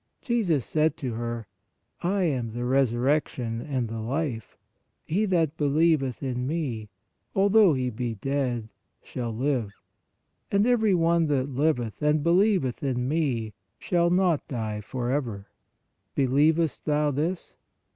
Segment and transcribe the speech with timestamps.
[0.23, 1.45] Jesus said to her:
[2.01, 4.57] I am the resurrection and the life;
[5.05, 6.89] he that believeth in Me,
[7.35, 8.69] although he be dead,
[9.03, 9.75] shall live.
[10.51, 15.45] And every one that liveth and believeth in Me, shall not die forever.
[16.15, 17.55] Believest thou this?